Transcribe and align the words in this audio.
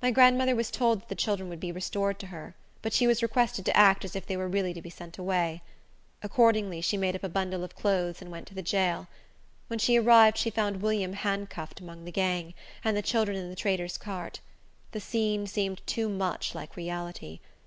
My 0.00 0.10
grandmother 0.10 0.56
was 0.56 0.70
told 0.70 1.00
that 1.02 1.08
the 1.10 1.14
children 1.14 1.50
would 1.50 1.60
be 1.60 1.70
restored 1.72 2.18
to 2.20 2.28
her, 2.28 2.54
but 2.80 2.94
she 2.94 3.06
was 3.06 3.22
requested 3.22 3.66
to 3.66 3.76
act 3.76 4.02
as 4.02 4.16
if 4.16 4.24
they 4.26 4.34
were 4.34 4.48
really 4.48 4.72
to 4.72 4.80
be 4.80 4.88
sent 4.88 5.18
away. 5.18 5.60
Accordingly, 6.22 6.80
she 6.80 6.96
made 6.96 7.14
up 7.14 7.22
a 7.22 7.28
bundle 7.28 7.62
of 7.62 7.76
clothes 7.76 8.22
and 8.22 8.30
went 8.30 8.46
to 8.46 8.54
the 8.54 8.62
jail. 8.62 9.08
When 9.66 9.78
she 9.78 9.98
arrived, 9.98 10.38
she 10.38 10.48
found 10.48 10.80
William 10.80 11.12
handcuffed 11.12 11.80
among 11.80 12.06
the 12.06 12.10
gang, 12.12 12.54
and 12.82 12.96
the 12.96 13.02
children 13.02 13.36
in 13.36 13.50
the 13.50 13.54
trader's 13.54 13.98
cart. 13.98 14.40
The 14.92 15.00
scene 15.00 15.46
seemed 15.46 15.86
too 15.86 16.08
much 16.08 16.54
like 16.54 16.74
reality. 16.74 17.40